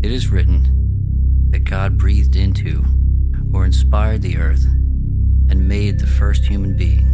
It 0.00 0.12
is 0.12 0.30
written 0.30 1.48
that 1.50 1.64
God 1.64 1.98
breathed 1.98 2.36
into 2.36 2.84
or 3.52 3.64
inspired 3.64 4.22
the 4.22 4.38
earth 4.38 4.64
and 4.64 5.68
made 5.68 5.98
the 5.98 6.06
first 6.06 6.44
human 6.44 6.76
being, 6.76 7.06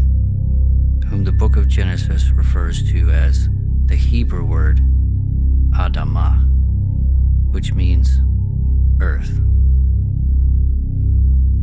whom 1.09 1.25
the 1.25 1.33
book 1.33 1.57
of 1.57 1.67
Genesis 1.67 2.31
refers 2.31 2.83
to 2.93 3.11
as 3.11 3.49
the 3.87 3.97
Hebrew 3.97 4.45
word 4.45 4.81
Adamah, 5.73 6.45
which 7.53 7.73
means 7.73 8.21
earth. 9.01 9.41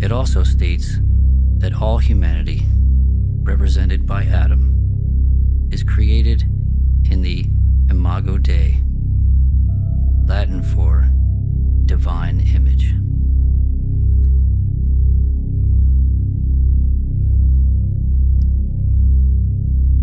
It 0.04 0.12
also 0.12 0.44
states 0.44 0.98
that 1.60 1.80
all 1.80 2.00
humanity, 2.00 2.66
represented 3.44 4.08
by 4.08 4.24
Adam, 4.24 5.70
is 5.72 5.84
created 5.84 6.42
in 7.12 7.22
the 7.22 7.46
Imago 7.92 8.40
Dei, 8.40 8.81
Latin 10.32 10.64
for 10.64 11.10
divine 11.88 12.40
image. 12.56 12.94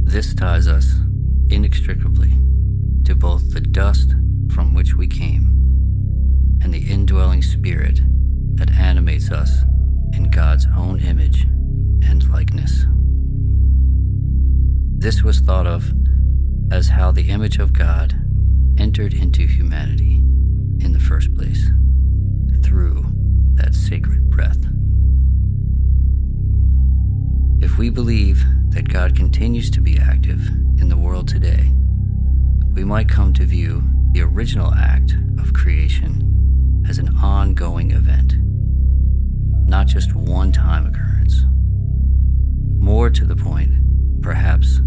This 0.04 0.34
ties 0.34 0.68
us 0.68 0.96
inextricably 1.48 2.30
to 3.06 3.14
both 3.14 3.54
the 3.54 3.62
dust 3.62 4.10
from 4.52 4.74
which 4.74 4.94
we 4.96 5.06
came 5.06 5.46
and 6.62 6.74
the 6.74 6.90
indwelling 6.90 7.40
spirit 7.40 7.98
that 8.56 8.70
animates 8.72 9.30
us 9.30 9.62
in 10.12 10.30
God's 10.30 10.66
own 10.76 11.00
image 11.00 11.44
and 12.06 12.28
likeness. 12.28 12.84
This 14.98 15.22
was 15.22 15.40
thought 15.40 15.66
of 15.66 15.90
as 16.70 16.88
how 16.88 17.12
the 17.12 17.30
image 17.30 17.58
of 17.58 17.72
God 17.72 18.14
entered 18.78 19.14
into 19.14 19.46
humanity 19.46 20.17
first 21.08 21.34
place 21.34 21.70
through 22.62 23.02
that 23.54 23.74
sacred 23.74 24.28
breath. 24.28 24.58
If 27.64 27.78
we 27.78 27.88
believe 27.88 28.44
that 28.74 28.90
God 28.90 29.16
continues 29.16 29.70
to 29.70 29.80
be 29.80 29.98
active 29.98 30.46
in 30.78 30.90
the 30.90 30.98
world 30.98 31.26
today, 31.26 31.72
we 32.74 32.84
might 32.84 33.08
come 33.08 33.32
to 33.32 33.46
view 33.46 33.82
the 34.12 34.20
original 34.20 34.74
act 34.74 35.14
of 35.38 35.54
creation 35.54 36.84
as 36.86 36.98
an 36.98 37.16
ongoing 37.16 37.92
event, 37.92 38.34
not 39.66 39.86
just 39.86 40.14
one 40.14 40.52
time 40.52 40.84
occurrence. 40.84 41.42
More 42.84 43.08
to 43.08 43.24
the 43.24 43.36
point, 43.36 43.72
perhaps, 44.20 44.80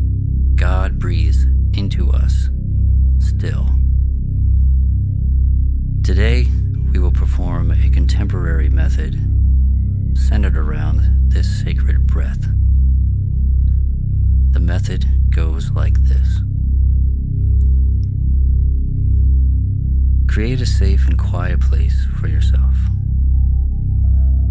God 0.53 0.99
breathes 0.99 1.45
into 1.73 2.11
us 2.11 2.49
still. 3.17 3.80
Today, 6.11 6.45
we 6.91 6.99
will 6.99 7.13
perform 7.13 7.71
a 7.71 7.89
contemporary 7.89 8.69
method 8.69 9.15
centered 10.13 10.57
around 10.57 11.31
this 11.31 11.63
sacred 11.63 12.05
breath. 12.05 12.41
The 14.51 14.59
method 14.59 15.05
goes 15.29 15.71
like 15.71 15.93
this 16.03 16.41
Create 20.27 20.59
a 20.59 20.65
safe 20.65 21.07
and 21.07 21.17
quiet 21.17 21.61
place 21.61 22.05
for 22.19 22.27
yourself. 22.27 22.75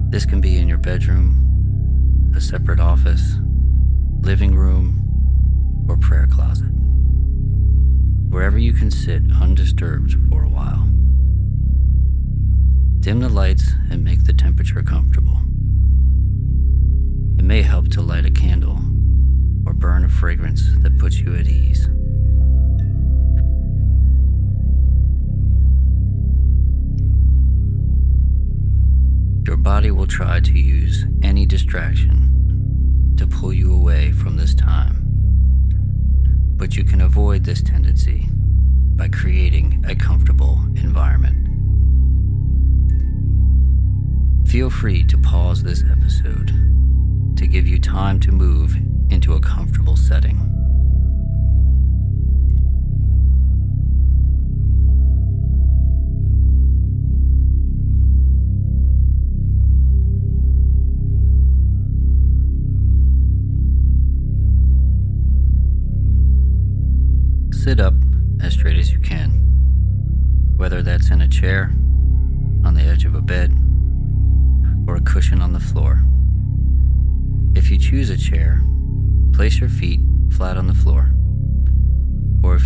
This 0.08 0.24
can 0.24 0.40
be 0.40 0.56
in 0.56 0.66
your 0.66 0.78
bedroom, 0.78 2.32
a 2.34 2.40
separate 2.40 2.80
office, 2.80 3.34
living 4.22 4.54
room, 4.54 5.84
or 5.90 5.98
prayer 5.98 6.26
closet. 6.26 6.72
Wherever 8.30 8.56
you 8.56 8.72
can 8.72 8.90
sit 8.90 9.24
undisturbed 9.30 10.14
for 10.30 10.44
a 10.44 10.48
while. 10.48 10.90
Dim 13.00 13.20
the 13.20 13.30
lights 13.30 13.72
and 13.90 14.04
make 14.04 14.24
the 14.24 14.34
temperature 14.34 14.82
comfortable. 14.82 15.38
It 17.38 17.44
may 17.44 17.62
help 17.62 17.88
to 17.92 18.02
light 18.02 18.26
a 18.26 18.30
candle 18.30 18.78
or 19.64 19.72
burn 19.72 20.04
a 20.04 20.08
fragrance 20.10 20.62
that 20.82 20.98
puts 20.98 21.18
you 21.18 21.34
at 21.34 21.46
ease. 21.46 21.86
Your 29.46 29.56
body 29.56 29.90
will 29.90 30.06
try 30.06 30.40
to 30.40 30.52
use 30.52 31.06
any 31.22 31.46
distraction 31.46 33.14
to 33.16 33.26
pull 33.26 33.54
you 33.54 33.74
away 33.74 34.12
from 34.12 34.36
this 34.36 34.54
time. 34.54 35.06
But 36.56 36.76
you 36.76 36.84
can 36.84 37.00
avoid 37.00 37.44
this 37.44 37.62
tendency 37.62 38.28
by 38.94 39.08
creating 39.08 39.82
a 39.88 39.94
comfortable 39.94 40.60
environment. 40.76 41.49
Feel 44.50 44.68
free 44.68 45.04
to 45.04 45.16
pause 45.16 45.62
this 45.62 45.84
episode 45.88 46.48
to 47.36 47.46
give 47.46 47.68
you 47.68 47.78
time 47.78 48.18
to 48.18 48.32
move 48.32 48.74
into 49.08 49.34
a 49.34 49.40
comfortable 49.40 49.69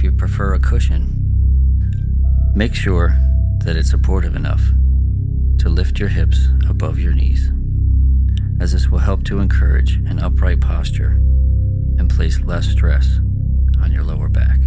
you 0.05 0.12
prefer 0.12 0.53
a 0.53 0.59
cushion, 0.59 2.53
make 2.55 2.75
sure 2.75 3.17
that 3.65 3.75
it's 3.75 3.89
supportive 3.89 4.37
enough 4.37 4.61
to 5.59 5.71
lift 5.71 5.99
your 5.99 6.11
hips 6.11 6.49
above 6.69 6.99
your 6.99 7.15
knees, 7.15 7.51
as 8.61 8.75
this 8.75 8.91
will 8.91 8.99
help 8.99 9.25
to 9.25 9.39
encourage 9.39 9.95
an 9.95 10.19
upright 10.19 10.61
posture 10.61 11.12
and 11.97 12.11
place 12.11 12.39
less 12.41 12.67
stress 12.67 13.19
on 13.81 13.91
your 13.91 14.05
lower 14.05 14.29
back. 14.29 14.59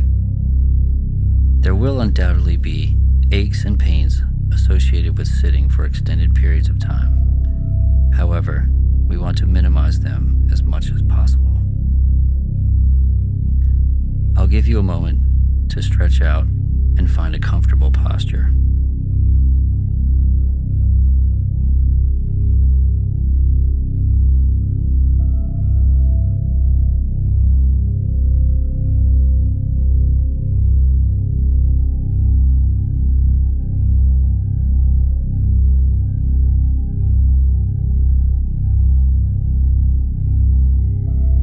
There 1.61 1.75
will 1.75 2.01
undoubtedly 2.01 2.57
be 2.57 2.97
aches 3.31 3.63
and 3.63 3.77
pains 3.77 4.23
associated 4.51 5.19
with 5.19 5.27
sitting 5.27 5.69
for 5.69 5.85
extended 5.85 6.33
periods 6.33 6.67
of 6.67 6.79
time. 6.79 8.11
However, 8.15 8.67
we 9.07 9.19
want 9.19 9.37
to 9.37 9.45
minimize 9.45 9.99
them 9.99 10.47
as 10.51 10.63
much 10.63 10.89
as 10.89 11.03
possible. 11.03 11.43
I'll 14.35 14.47
give 14.47 14.67
you 14.67 14.79
a 14.79 14.83
moment 14.83 15.26
to 15.69 15.81
stretch 15.81 16.21
out 16.21 16.45
and 16.97 17.09
find 17.09 17.35
a 17.35 17.39
comfortable 17.39 17.91
posture. 17.91 18.51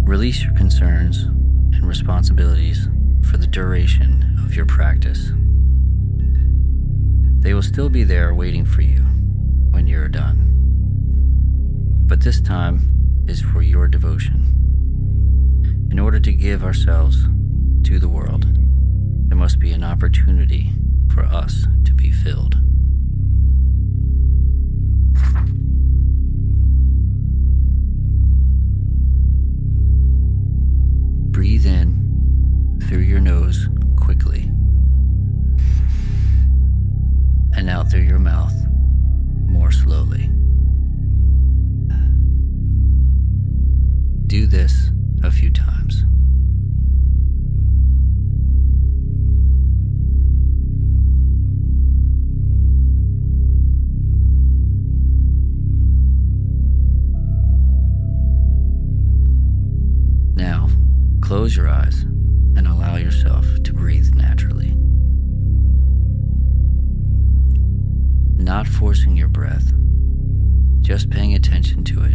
Release 0.06 0.44
your 0.44 0.55
concerns 0.55 1.25
and 1.25 1.87
responsibilities 1.87 2.74
of 3.84 4.54
your 4.54 4.64
practice. 4.64 5.31
They 7.42 7.52
will 7.52 7.62
still 7.62 7.90
be 7.90 8.02
there 8.02 8.34
waiting 8.34 8.64
for 8.64 8.81
you 8.81 9.00
when 9.72 9.86
you're 9.86 10.08
done. 10.08 10.54
But 12.06 12.22
this 12.22 12.40
time 12.40 13.25
is 13.28 13.42
for 13.42 13.60
your 13.60 13.86
devotion. 13.86 14.40
In 15.90 15.98
order 15.98 16.19
to 16.19 16.32
give 16.32 16.64
ourselves 16.64 17.25
to 17.84 17.98
the 17.98 18.08
world, 18.08 18.46
there 19.28 19.36
must 19.36 19.58
be 19.58 19.72
an 19.72 19.84
opportunity 19.84 20.72
for 21.12 21.26
us 21.26 21.66
to 21.84 21.92
be 21.92 22.10
filled. 22.10 22.56
Through 32.94 33.02
your 33.02 33.19
nose 33.19 33.69
quickly 33.96 34.43
and 37.56 37.69
out 37.69 37.91
through 37.91 38.02
your 38.02 38.20
mouth 38.20 38.55
more 39.49 39.73
slowly. 39.73 40.31
Do 44.29 44.46
this 44.46 44.91
a 45.25 45.32
few 45.32 45.50
times. 45.50 46.05
Now, 60.37 60.69
close 61.20 61.56
your 61.56 61.69
eyes 61.69 62.05
and 62.64 62.72
allow 62.72 62.96
yourself 62.96 63.46
to 63.62 63.72
breathe 63.72 64.14
naturally. 64.14 64.75
Not 68.43 68.66
forcing 68.66 69.16
your 69.16 69.28
breath, 69.28 69.72
just 70.81 71.11
paying 71.11 71.34
attention 71.34 71.84
to 71.84 72.05
it 72.05 72.13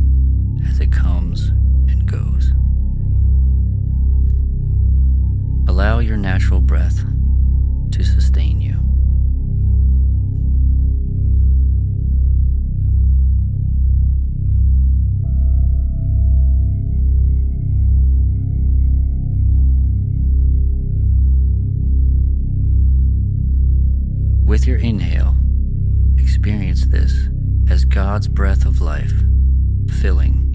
filling 30.00 30.49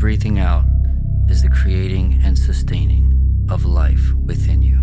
breathing 0.00 0.38
out 0.38 0.64
is 1.28 1.42
the 1.42 1.48
creating 1.50 2.18
and 2.24 2.38
sustaining 2.38 3.46
of 3.50 3.66
life 3.66 4.14
within 4.24 4.62
you. 4.62 4.78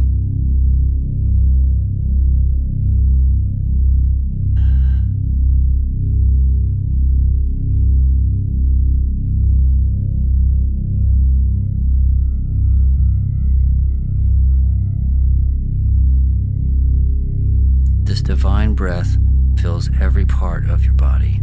This 18.04 18.22
divine 18.22 18.76
breath 18.76 19.18
fills 19.60 19.90
every 20.00 20.28
part 20.28 20.70
of 20.70 20.86
your 20.86 20.94
body 20.94 21.42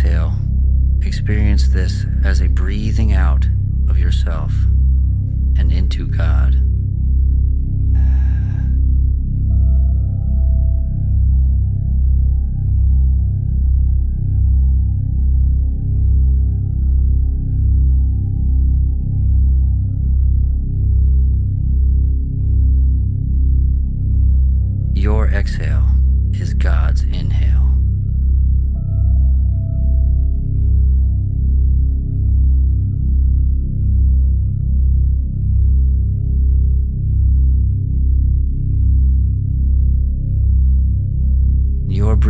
exhale, 0.00 0.32
experience 1.02 1.68
this 1.68 2.06
as 2.24 2.40
a 2.40 2.48
breathing 2.48 3.12
out 3.12 3.44
of 3.86 3.98
yourself 3.98 4.50
and 5.58 5.70
into 5.70 6.06
God. 6.06 6.69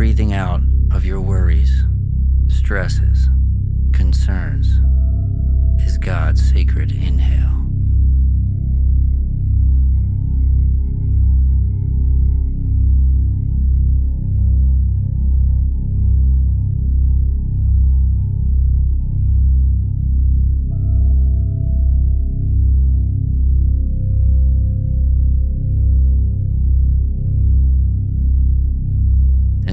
Breathing 0.01 0.33
out 0.33 0.61
of 0.91 1.05
your 1.05 1.21
worries, 1.21 1.83
stresses, 2.47 3.29
concerns 3.93 4.79
is 5.85 5.99
God's 5.99 6.41
sacred 6.41 6.91
inhale. 6.91 7.60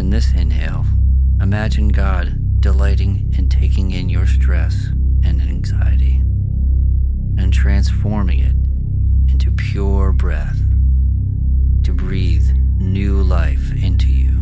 In 0.08 0.12
this 0.12 0.32
inhale, 0.32 0.86
imagine 1.38 1.88
God 1.88 2.62
delighting 2.62 3.30
in 3.36 3.50
taking 3.50 3.90
in 3.90 4.08
your 4.08 4.26
stress 4.26 4.86
and 5.22 5.42
anxiety 5.42 6.22
and 7.36 7.52
transforming 7.52 8.38
it 8.38 8.54
into 9.30 9.52
pure 9.52 10.12
breath 10.12 10.56
to 11.82 11.92
breathe 11.92 12.48
new 12.78 13.22
life 13.22 13.70
into 13.74 14.06
you. 14.06 14.32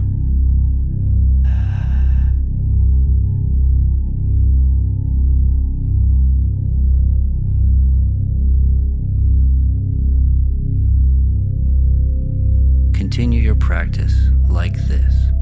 Continue 12.93 13.41
your 13.41 13.57
practice 13.57 14.29
like 14.49 14.77
this. 14.87 15.33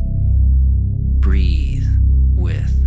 Breathe 1.24 1.86
with 2.36 2.83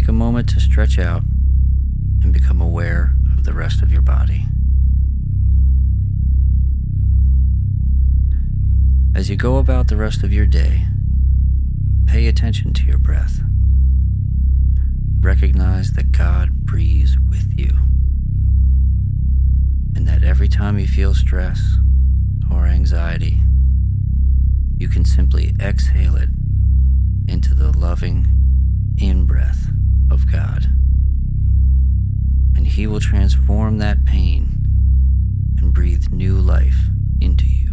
Take 0.00 0.08
a 0.08 0.12
moment 0.12 0.48
to 0.48 0.60
stretch 0.60 0.98
out 0.98 1.24
and 2.22 2.32
become 2.32 2.58
aware 2.58 3.12
of 3.36 3.44
the 3.44 3.52
rest 3.52 3.82
of 3.82 3.92
your 3.92 4.00
body. 4.00 4.46
As 9.14 9.28
you 9.28 9.36
go 9.36 9.58
about 9.58 9.88
the 9.88 9.98
rest 9.98 10.22
of 10.22 10.32
your 10.32 10.46
day, 10.46 10.86
pay 12.06 12.28
attention 12.28 12.72
to 12.72 12.86
your 12.86 12.96
breath. 12.96 13.42
Recognize 15.20 15.90
that 15.90 16.12
God 16.12 16.50
breathes 16.64 17.18
with 17.28 17.52
you, 17.58 17.76
and 19.94 20.08
that 20.08 20.24
every 20.24 20.48
time 20.48 20.78
you 20.78 20.86
feel 20.86 21.12
stress 21.12 21.74
or 22.50 22.64
anxiety, 22.64 23.42
you 24.78 24.88
can 24.88 25.04
simply 25.04 25.54
exhale 25.60 26.16
it 26.16 26.30
into 27.28 27.52
the 27.52 27.76
loving 27.76 28.26
in 28.96 29.26
breath 29.26 29.69
of 30.10 30.30
God. 30.30 30.66
And 32.56 32.66
He 32.66 32.86
will 32.86 33.00
transform 33.00 33.78
that 33.78 34.04
pain 34.04 34.56
and 35.58 35.72
breathe 35.72 36.10
new 36.10 36.34
life 36.34 36.88
into 37.20 37.46
you. 37.46 37.70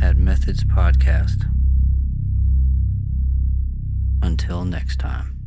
at 0.00 0.16
Methods 0.16 0.64
Podcast. 0.64 1.44
Until 4.22 4.64
next 4.64 4.98
time. 4.98 5.39